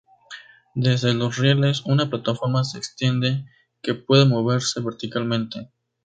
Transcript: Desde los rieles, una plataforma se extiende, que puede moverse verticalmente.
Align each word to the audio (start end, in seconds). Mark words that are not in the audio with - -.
Desde 0.73 1.13
los 1.13 1.37
rieles, 1.37 1.83
una 1.85 2.09
plataforma 2.09 2.63
se 2.63 2.79
extiende, 2.79 3.45
que 3.83 3.93
puede 3.93 4.25
moverse 4.25 4.81
verticalmente. 4.81 5.69